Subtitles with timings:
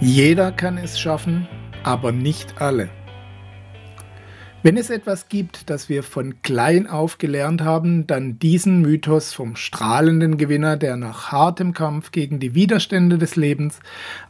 [0.00, 1.46] Jeder kann es schaffen,
[1.84, 2.90] aber nicht alle.
[4.62, 9.56] Wenn es etwas gibt, das wir von klein auf gelernt haben, dann diesen Mythos vom
[9.56, 13.78] strahlenden Gewinner, der nach hartem Kampf gegen die Widerstände des Lebens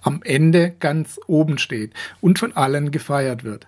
[0.02, 3.66] am Ende ganz oben steht und von allen gefeiert wird.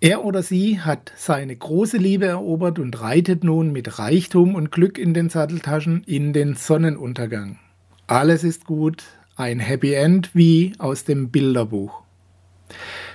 [0.00, 4.98] Er oder sie hat seine große Liebe erobert und reitet nun mit Reichtum und Glück
[4.98, 7.58] in den Satteltaschen in den Sonnenuntergang.
[8.06, 9.04] Alles ist gut,
[9.40, 12.02] ein Happy End wie aus dem Bilderbuch.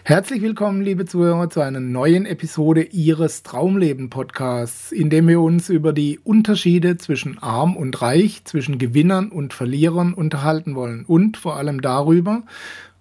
[0.03, 5.69] Herzlich willkommen, liebe Zuhörer, zu einer neuen Episode Ihres Traumleben Podcasts, in dem wir uns
[5.69, 11.57] über die Unterschiede zwischen arm und reich, zwischen Gewinnern und Verlierern unterhalten wollen und vor
[11.57, 12.41] allem darüber,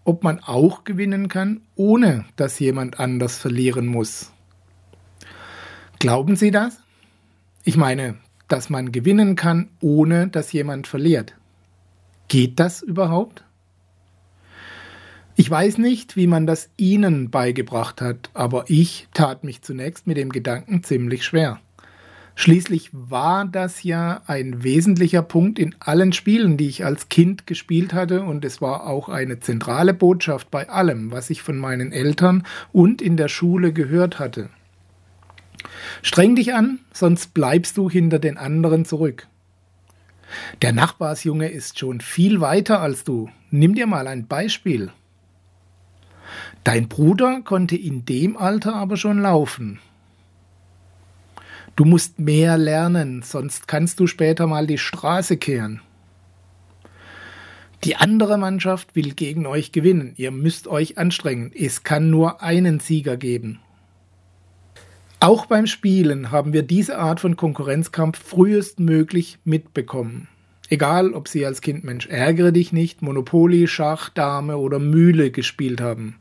[0.05, 4.33] ob man auch gewinnen kann, ohne dass jemand anders verlieren muss.
[5.99, 6.79] Glauben Sie das?
[7.65, 8.17] Ich meine,
[8.49, 11.35] dass man gewinnen kann, ohne dass jemand verliert.
[12.35, 13.45] Geht das überhaupt?
[15.37, 20.17] Ich weiß nicht, wie man das Ihnen beigebracht hat, aber ich tat mich zunächst mit
[20.17, 21.61] dem Gedanken ziemlich schwer.
[22.35, 27.95] Schließlich war das ja ein wesentlicher Punkt in allen Spielen, die ich als Kind gespielt
[27.95, 32.45] hatte, und es war auch eine zentrale Botschaft bei allem, was ich von meinen Eltern
[32.73, 34.49] und in der Schule gehört hatte.
[36.03, 39.29] Streng dich an, sonst bleibst du hinter den anderen zurück.
[40.63, 43.31] Der Nachbarsjunge ist schon viel weiter als du.
[43.51, 44.91] Nimm dir mal ein Beispiel.
[46.65, 49.81] Dein Bruder konnte in dem Alter aber schon laufen.
[51.77, 55.81] Du musst mehr lernen, sonst kannst du später mal die Straße kehren.
[57.83, 60.15] Die andere Mannschaft will gegen euch gewinnen.
[60.17, 61.53] Ihr müsst euch anstrengen.
[61.55, 63.61] Es kann nur einen Sieger geben.
[65.21, 70.29] Auch beim Spielen haben wir diese Art von Konkurrenzkampf frühestmöglich mitbekommen.
[70.75, 75.81] Egal, ob Sie als Kind Mensch ärgere dich nicht, Monopoly, Schach, Dame oder Mühle gespielt
[75.81, 76.17] haben.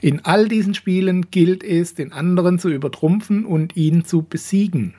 [0.00, 4.94] In all diesen Spielen gilt es, den anderen zu übertrumpfen und ihn zu besiegen.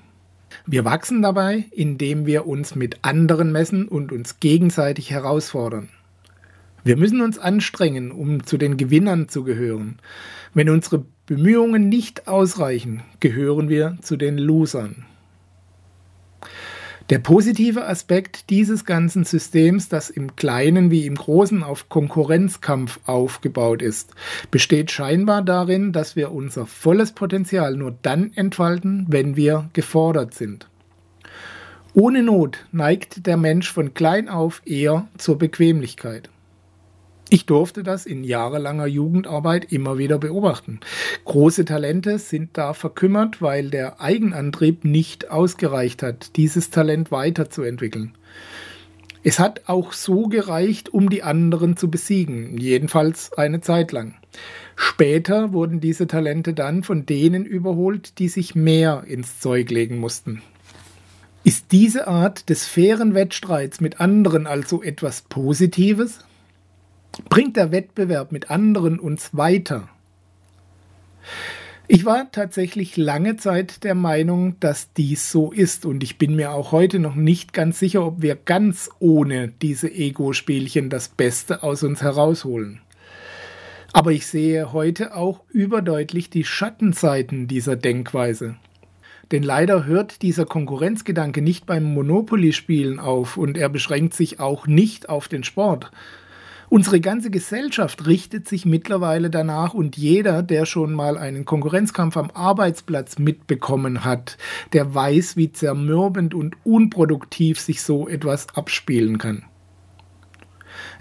[0.67, 5.89] Wir wachsen dabei, indem wir uns mit anderen messen und uns gegenseitig herausfordern.
[6.83, 9.97] Wir müssen uns anstrengen, um zu den Gewinnern zu gehören.
[10.53, 15.07] Wenn unsere Bemühungen nicht ausreichen, gehören wir zu den Losern.
[17.09, 23.81] Der positive Aspekt dieses ganzen Systems, das im Kleinen wie im Großen auf Konkurrenzkampf aufgebaut
[23.81, 24.11] ist,
[24.51, 30.69] besteht scheinbar darin, dass wir unser volles Potenzial nur dann entfalten, wenn wir gefordert sind.
[31.93, 36.29] Ohne Not neigt der Mensch von klein auf eher zur Bequemlichkeit.
[37.33, 40.81] Ich durfte das in jahrelanger Jugendarbeit immer wieder beobachten.
[41.25, 48.13] Große Talente sind da verkümmert, weil der Eigenantrieb nicht ausgereicht hat, dieses Talent weiterzuentwickeln.
[49.23, 54.13] Es hat auch so gereicht, um die anderen zu besiegen, jedenfalls eine Zeit lang.
[54.75, 60.43] Später wurden diese Talente dann von denen überholt, die sich mehr ins Zeug legen mussten.
[61.43, 66.19] Ist diese Art des fairen Wettstreits mit anderen also etwas Positives?
[67.29, 69.89] Bringt der Wettbewerb mit anderen uns weiter?
[71.87, 76.51] Ich war tatsächlich lange Zeit der Meinung, dass dies so ist und ich bin mir
[76.51, 81.83] auch heute noch nicht ganz sicher, ob wir ganz ohne diese Ego-Spielchen das Beste aus
[81.83, 82.81] uns herausholen.
[83.91, 88.55] Aber ich sehe heute auch überdeutlich die Schattenseiten dieser Denkweise.
[89.31, 95.09] Denn leider hört dieser Konkurrenzgedanke nicht beim Monopoly-Spielen auf und er beschränkt sich auch nicht
[95.09, 95.91] auf den Sport,
[96.73, 102.31] Unsere ganze Gesellschaft richtet sich mittlerweile danach und jeder, der schon mal einen Konkurrenzkampf am
[102.31, 104.39] Arbeitsplatz mitbekommen hat,
[104.73, 109.43] der weiß, wie zermürbend und unproduktiv sich so etwas abspielen kann.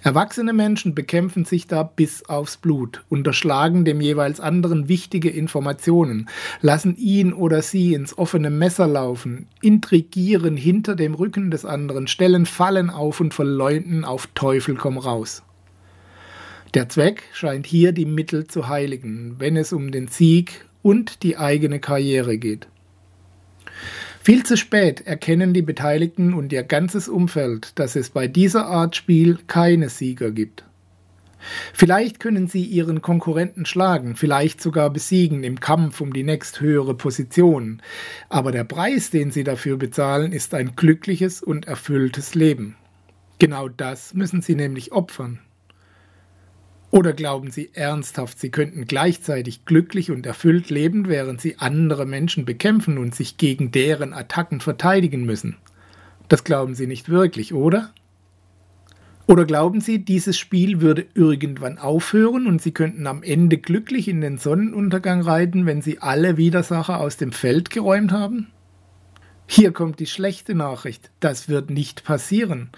[0.02, 6.28] Erwachsene Menschen bekämpfen sich da bis aufs Blut, unterschlagen dem jeweils anderen wichtige Informationen,
[6.60, 12.44] lassen ihn oder sie ins offene Messer laufen, intrigieren hinter dem Rücken des anderen, stellen
[12.44, 15.42] Fallen auf und verleumden auf Teufel komm raus.
[16.74, 21.36] Der Zweck scheint hier die Mittel zu heiligen, wenn es um den Sieg und die
[21.36, 22.66] eigene Karriere geht.
[24.22, 28.96] Viel zu spät erkennen die Beteiligten und ihr ganzes Umfeld, dass es bei dieser Art
[28.96, 30.64] Spiel keine Sieger gibt.
[31.74, 37.82] Vielleicht können Sie Ihren Konkurrenten schlagen, vielleicht sogar besiegen im Kampf um die nächsthöhere Position,
[38.28, 42.76] aber der Preis, den Sie dafür bezahlen, ist ein glückliches und erfülltes Leben.
[43.38, 45.40] Genau das müssen Sie nämlich opfern.
[46.93, 52.44] Oder glauben Sie ernsthaft, Sie könnten gleichzeitig glücklich und erfüllt leben, während Sie andere Menschen
[52.44, 55.56] bekämpfen und sich gegen deren Attacken verteidigen müssen?
[56.29, 57.94] Das glauben Sie nicht wirklich, oder?
[59.27, 64.21] Oder glauben Sie, dieses Spiel würde irgendwann aufhören und Sie könnten am Ende glücklich in
[64.21, 68.49] den Sonnenuntergang reiten, wenn Sie alle Widersacher aus dem Feld geräumt haben?
[69.47, 71.11] Hier kommt die schlechte Nachricht.
[71.21, 72.71] Das wird nicht passieren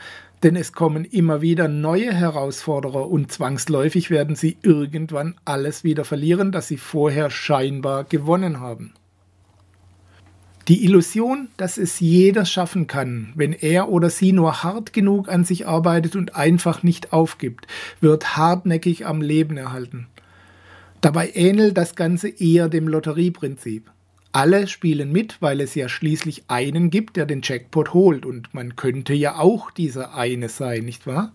[0.45, 6.53] denn es kommen immer wieder neue Herausforderer und zwangsläufig werden sie irgendwann alles wieder verlieren,
[6.53, 8.93] das sie vorher scheinbar gewonnen haben.
[10.69, 15.45] Die Illusion, dass es jeder schaffen kann, wenn er oder sie nur hart genug an
[15.45, 17.67] sich arbeitet und einfach nicht aufgibt,
[18.01, 20.09] wird hartnäckig am Leben erhalten.
[21.01, 23.91] Dabei ähnelt das Ganze eher dem Lotterieprinzip.
[24.35, 28.27] Alle spielen mit, weil es ja schließlich einen gibt, der den Jackpot holt.
[28.27, 31.33] Und man könnte ja auch dieser eine sein, nicht wahr?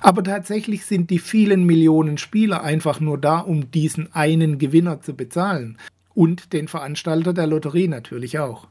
[0.00, 5.14] Aber tatsächlich sind die vielen Millionen Spieler einfach nur da, um diesen einen Gewinner zu
[5.14, 5.76] bezahlen.
[6.14, 8.68] Und den Veranstalter der Lotterie natürlich auch.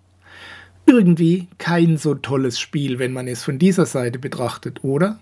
[0.86, 5.19] Irgendwie kein so tolles Spiel, wenn man es von dieser Seite betrachtet, oder?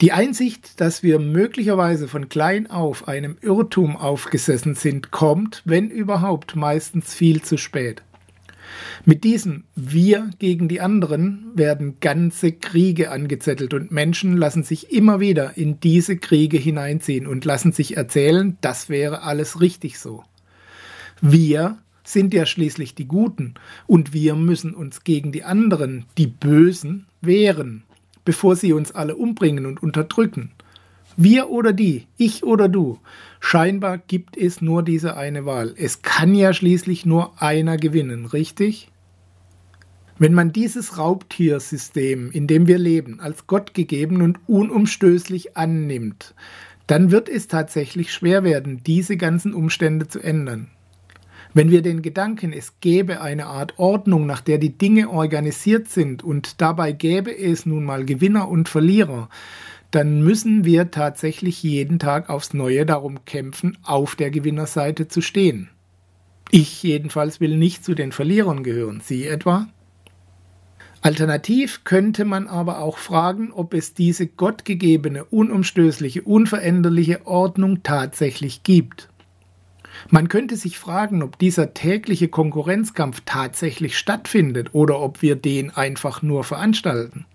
[0.00, 6.56] Die Einsicht, dass wir möglicherweise von klein auf einem Irrtum aufgesessen sind, kommt, wenn überhaupt,
[6.56, 8.02] meistens viel zu spät.
[9.04, 15.20] Mit diesem Wir gegen die anderen werden ganze Kriege angezettelt und Menschen lassen sich immer
[15.20, 20.24] wieder in diese Kriege hineinziehen und lassen sich erzählen, das wäre alles richtig so.
[21.20, 23.54] Wir sind ja schließlich die Guten
[23.86, 27.84] und wir müssen uns gegen die anderen, die Bösen, wehren
[28.24, 30.52] bevor sie uns alle umbringen und unterdrücken.
[31.16, 32.98] Wir oder die, ich oder du.
[33.40, 35.74] Scheinbar gibt es nur diese eine Wahl.
[35.76, 38.90] Es kann ja schließlich nur einer gewinnen, richtig?
[40.18, 46.34] Wenn man dieses Raubtiersystem, in dem wir leben, als Gott gegeben und unumstößlich annimmt,
[46.86, 50.70] dann wird es tatsächlich schwer werden, diese ganzen Umstände zu ändern.
[51.54, 56.24] Wenn wir den Gedanken, es gäbe eine Art Ordnung, nach der die Dinge organisiert sind
[56.24, 59.28] und dabei gäbe es nun mal Gewinner und Verlierer,
[59.90, 65.68] dann müssen wir tatsächlich jeden Tag aufs Neue darum kämpfen, auf der Gewinnerseite zu stehen.
[66.50, 69.02] Ich jedenfalls will nicht zu den Verlierern gehören.
[69.04, 69.68] Sie etwa?
[71.02, 79.08] Alternativ könnte man aber auch fragen, ob es diese gottgegebene, unumstößliche, unveränderliche Ordnung tatsächlich gibt.
[80.10, 86.22] Man könnte sich fragen, ob dieser tägliche Konkurrenzkampf tatsächlich stattfindet oder ob wir den einfach
[86.22, 87.26] nur veranstalten.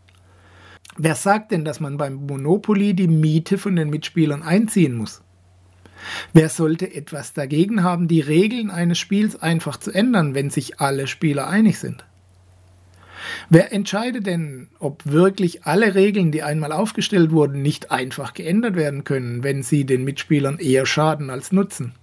[0.98, 5.22] Wer sagt denn, dass man beim Monopoly die Miete von den Mitspielern einziehen muss?
[6.34, 11.08] Wer sollte etwas dagegen haben, die Regeln eines Spiels einfach zu ändern, wenn sich alle
[11.08, 12.06] Spieler einig sind?
[13.50, 19.04] Wer entscheidet denn, ob wirklich alle Regeln, die einmal aufgestellt wurden, nicht einfach geändert werden
[19.04, 21.94] können, wenn sie den Mitspielern eher schaden als nutzen?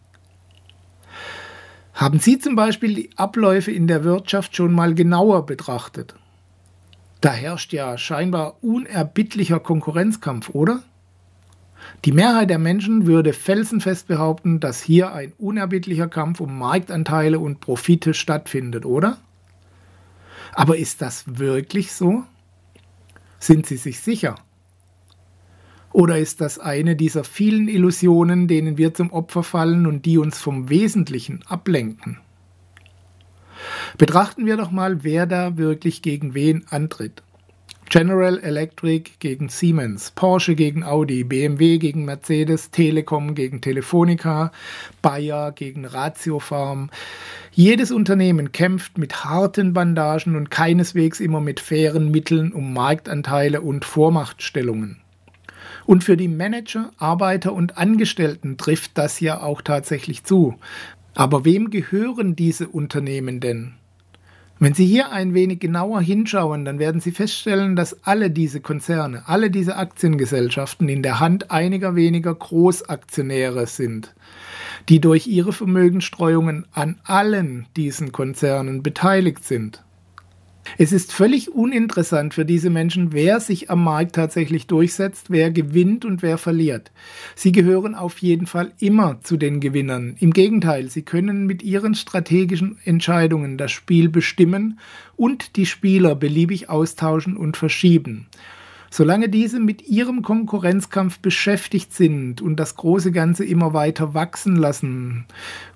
[1.94, 6.16] Haben Sie zum Beispiel die Abläufe in der Wirtschaft schon mal genauer betrachtet?
[7.20, 10.82] Da herrscht ja scheinbar unerbittlicher Konkurrenzkampf, oder?
[12.04, 17.60] Die Mehrheit der Menschen würde felsenfest behaupten, dass hier ein unerbittlicher Kampf um Marktanteile und
[17.60, 19.18] Profite stattfindet, oder?
[20.52, 22.24] Aber ist das wirklich so?
[23.38, 24.34] Sind Sie sich sicher?
[25.94, 30.38] Oder ist das eine dieser vielen Illusionen, denen wir zum Opfer fallen und die uns
[30.38, 32.18] vom Wesentlichen ablenken?
[33.96, 37.22] Betrachten wir doch mal, wer da wirklich gegen wen antritt.
[37.90, 44.50] General Electric gegen Siemens, Porsche gegen Audi, BMW gegen Mercedes, Telekom gegen Telefonica,
[45.00, 46.90] Bayer gegen Ratiofarm.
[47.52, 53.84] Jedes Unternehmen kämpft mit harten Bandagen und keineswegs immer mit fairen Mitteln um Marktanteile und
[53.84, 55.03] Vormachtstellungen.
[55.86, 60.54] Und für die Manager, Arbeiter und Angestellten trifft das ja auch tatsächlich zu.
[61.14, 63.74] Aber wem gehören diese Unternehmen denn?
[64.60, 69.24] Wenn Sie hier ein wenig genauer hinschauen, dann werden Sie feststellen, dass alle diese Konzerne,
[69.26, 74.14] alle diese Aktiengesellschaften in der Hand einiger weniger Großaktionäre sind,
[74.88, 79.83] die durch ihre Vermögensstreuungen an allen diesen Konzernen beteiligt sind.
[80.78, 86.04] Es ist völlig uninteressant für diese Menschen, wer sich am Markt tatsächlich durchsetzt, wer gewinnt
[86.04, 86.90] und wer verliert.
[87.34, 90.16] Sie gehören auf jeden Fall immer zu den Gewinnern.
[90.20, 94.78] Im Gegenteil, sie können mit ihren strategischen Entscheidungen das Spiel bestimmen
[95.16, 98.26] und die Spieler beliebig austauschen und verschieben.
[98.96, 105.24] Solange diese mit ihrem Konkurrenzkampf beschäftigt sind und das große Ganze immer weiter wachsen lassen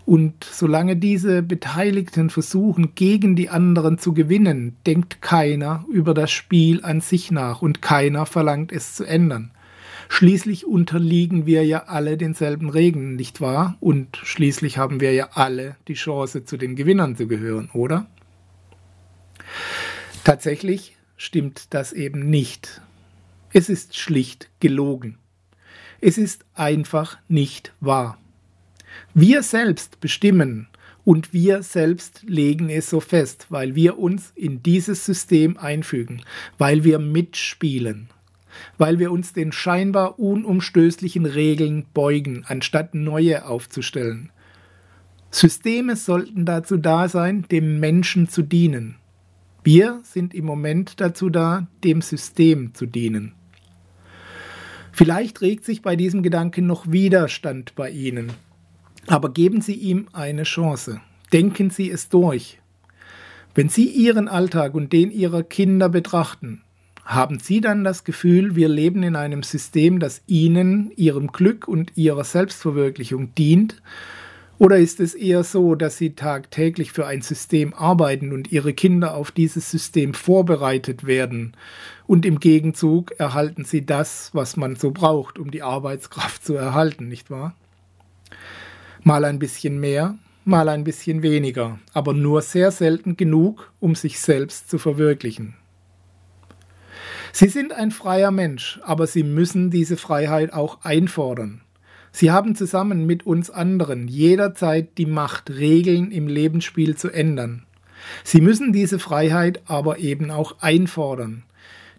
[0.06, 6.84] und solange diese Beteiligten versuchen, gegen die anderen zu gewinnen, denkt keiner über das Spiel
[6.84, 9.50] an sich nach und keiner verlangt es zu ändern.
[10.08, 13.76] Schließlich unterliegen wir ja alle denselben Regeln, nicht wahr?
[13.80, 18.06] Und schließlich haben wir ja alle die Chance, zu den Gewinnern zu gehören, oder?
[20.22, 22.80] Tatsächlich stimmt das eben nicht.
[23.52, 25.16] Es ist schlicht gelogen.
[26.00, 28.18] Es ist einfach nicht wahr.
[29.14, 30.68] Wir selbst bestimmen
[31.04, 36.22] und wir selbst legen es so fest, weil wir uns in dieses System einfügen,
[36.58, 38.10] weil wir mitspielen,
[38.76, 44.30] weil wir uns den scheinbar unumstößlichen Regeln beugen, anstatt neue aufzustellen.
[45.30, 48.96] Systeme sollten dazu da sein, dem Menschen zu dienen.
[49.64, 53.37] Wir sind im Moment dazu da, dem System zu dienen.
[54.98, 58.32] Vielleicht regt sich bei diesem Gedanken noch Widerstand bei Ihnen,
[59.06, 61.00] aber geben Sie ihm eine Chance.
[61.32, 62.58] Denken Sie es durch.
[63.54, 66.62] Wenn Sie Ihren Alltag und den Ihrer Kinder betrachten,
[67.04, 71.96] haben Sie dann das Gefühl, wir leben in einem System, das Ihnen, Ihrem Glück und
[71.96, 73.80] Ihrer Selbstverwirklichung dient?
[74.58, 79.14] Oder ist es eher so, dass Sie tagtäglich für ein System arbeiten und Ihre Kinder
[79.14, 81.54] auf dieses System vorbereitet werden
[82.08, 87.06] und im Gegenzug erhalten Sie das, was man so braucht, um die Arbeitskraft zu erhalten,
[87.06, 87.54] nicht wahr?
[89.04, 94.20] Mal ein bisschen mehr, mal ein bisschen weniger, aber nur sehr selten genug, um sich
[94.20, 95.54] selbst zu verwirklichen.
[97.32, 101.60] Sie sind ein freier Mensch, aber Sie müssen diese Freiheit auch einfordern.
[102.10, 107.66] Sie haben zusammen mit uns anderen jederzeit die Macht, Regeln im Lebensspiel zu ändern.
[108.24, 111.42] Sie müssen diese Freiheit aber eben auch einfordern.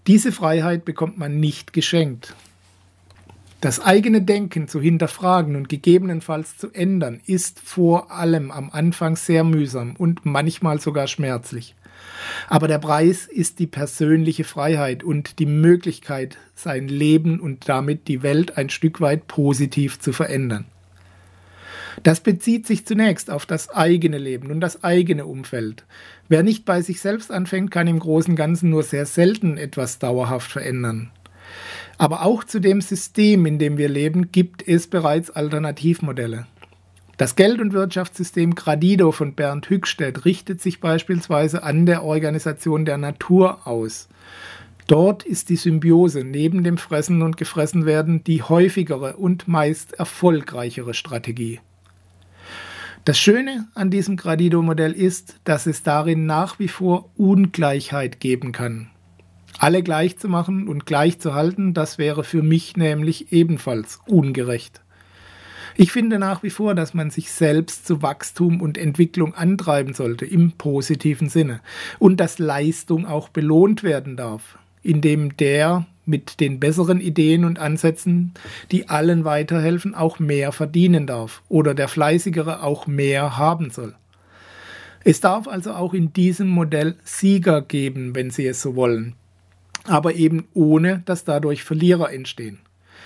[0.08, 2.36] Diese Freiheit bekommt man nicht geschenkt.
[3.62, 9.44] Das eigene Denken zu hinterfragen und gegebenenfalls zu ändern, ist vor allem am Anfang sehr
[9.44, 11.75] mühsam und manchmal sogar schmerzlich.
[12.48, 18.24] Aber der Preis ist die persönliche Freiheit und die Möglichkeit, sein Leben und damit die
[18.24, 20.65] Welt ein Stück weit positiv zu verändern.
[22.03, 25.86] Das bezieht sich zunächst auf das eigene Leben und das eigene Umfeld.
[26.27, 30.00] Wer nicht bei sich selbst anfängt, kann im Großen und Ganzen nur sehr selten etwas
[30.00, 31.12] dauerhaft verändern.
[31.98, 36.48] Aber auch zu dem System, in dem wir leben, gibt es bereits Alternativmodelle.
[37.18, 42.98] Das Geld- und Wirtschaftssystem Gradido von Bernd Hückstedt richtet sich beispielsweise an der Organisation der
[42.98, 44.08] Natur aus.
[44.88, 51.60] Dort ist die Symbiose neben dem Fressen und Gefressenwerden die häufigere und meist erfolgreichere Strategie.
[53.06, 58.89] Das Schöne an diesem Gradido-Modell ist, dass es darin nach wie vor Ungleichheit geben kann.
[59.58, 64.82] Alle gleich zu machen und gleich zu halten, das wäre für mich nämlich ebenfalls ungerecht.
[65.75, 70.25] Ich finde nach wie vor, dass man sich selbst zu Wachstum und Entwicklung antreiben sollte,
[70.25, 71.62] im positiven Sinne.
[72.00, 78.34] Und dass Leistung auch belohnt werden darf, indem der mit den besseren Ideen und Ansätzen,
[78.72, 83.96] die allen weiterhelfen, auch mehr verdienen darf oder der Fleißigere auch mehr haben soll.
[85.04, 89.13] Es darf also auch in diesem Modell Sieger geben, wenn Sie es so wollen,
[89.86, 92.60] aber eben ohne, dass dadurch Verlierer entstehen.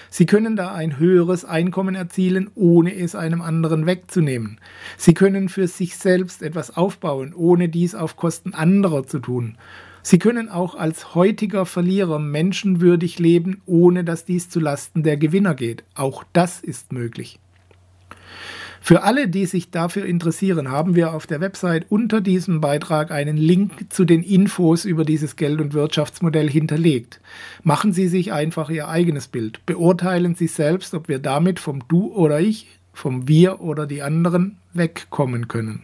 [0.10, 4.60] Sie können da ein höheres Einkommen erzielen, ohne es einem anderen wegzunehmen.
[4.98, 9.58] Sie können für sich selbst etwas aufbauen, ohne dies auf Kosten anderer zu tun.
[10.06, 15.56] Sie können auch als heutiger Verlierer menschenwürdig leben, ohne dass dies zu Lasten der Gewinner
[15.56, 15.86] geht.
[15.96, 17.40] Auch das ist möglich.
[18.82, 23.38] Für alle, die sich dafür interessieren, haben wir auf der Website unter diesem Beitrag einen
[23.38, 27.22] Link zu den Infos über dieses Geld- und Wirtschaftsmodell hinterlegt.
[27.64, 29.66] Machen Sie sich einfach Ihr eigenes Bild.
[29.66, 34.58] Beurteilen Sie selbst, ob wir damit vom Du oder Ich, vom Wir oder die anderen
[34.74, 35.84] wegkommen können.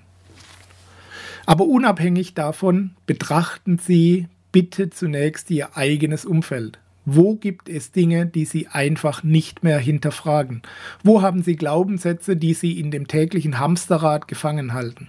[1.50, 6.77] Aber unabhängig davon betrachten Sie bitte zunächst Ihr eigenes Umfeld.
[7.06, 10.62] Wo gibt es Dinge, die Sie einfach nicht mehr hinterfragen?
[11.03, 15.08] Wo haben Sie Glaubenssätze, die Sie in dem täglichen Hamsterrad gefangen halten?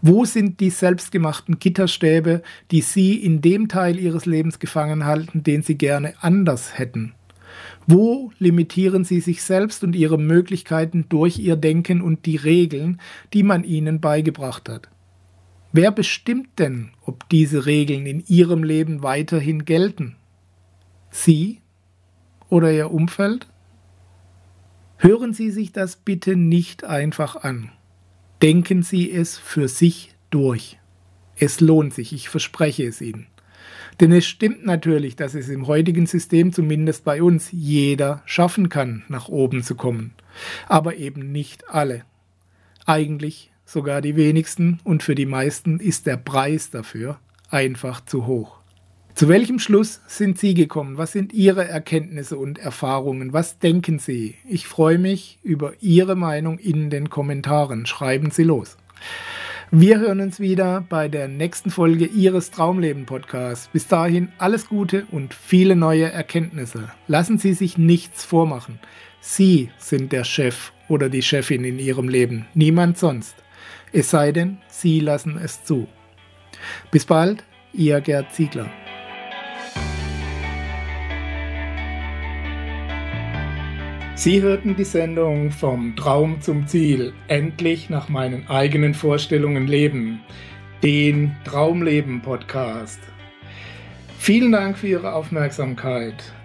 [0.00, 5.62] Wo sind die selbstgemachten Gitterstäbe, die Sie in dem Teil Ihres Lebens gefangen halten, den
[5.62, 7.14] Sie gerne anders hätten?
[7.88, 13.00] Wo limitieren Sie sich selbst und Ihre Möglichkeiten durch Ihr Denken und die Regeln,
[13.32, 14.88] die man Ihnen beigebracht hat?
[15.72, 20.16] Wer bestimmt denn, ob diese Regeln in Ihrem Leben weiterhin gelten?
[21.10, 21.60] Sie
[22.48, 23.46] oder Ihr Umfeld?
[24.96, 27.70] Hören Sie sich das bitte nicht einfach an.
[28.42, 30.78] Denken Sie es für sich durch.
[31.36, 33.28] Es lohnt sich, ich verspreche es Ihnen.
[34.00, 39.04] Denn es stimmt natürlich, dass es im heutigen System zumindest bei uns jeder schaffen kann,
[39.08, 40.14] nach oben zu kommen.
[40.66, 42.04] Aber eben nicht alle.
[42.86, 48.58] Eigentlich sogar die wenigsten und für die meisten ist der Preis dafür einfach zu hoch.
[49.14, 50.96] Zu welchem Schluss sind Sie gekommen?
[50.98, 53.32] Was sind Ihre Erkenntnisse und Erfahrungen?
[53.32, 54.34] Was denken Sie?
[54.48, 57.86] Ich freue mich über Ihre Meinung in den Kommentaren.
[57.86, 58.76] Schreiben Sie los.
[59.70, 63.68] Wir hören uns wieder bei der nächsten Folge Ihres Traumleben Podcasts.
[63.68, 66.90] Bis dahin alles Gute und viele neue Erkenntnisse.
[67.06, 68.80] Lassen Sie sich nichts vormachen.
[69.20, 73.36] Sie sind der Chef oder die Chefin in Ihrem Leben, niemand sonst.
[73.92, 75.88] Es sei denn, Sie lassen es zu.
[76.92, 77.42] Bis bald,
[77.72, 78.70] Ihr Gerd Ziegler.
[84.14, 90.20] Sie hörten die Sendung Vom Traum zum Ziel, endlich nach meinen eigenen Vorstellungen leben,
[90.82, 93.00] den Traumleben Podcast.
[94.18, 96.32] Vielen Dank für Ihre Aufmerksamkeit.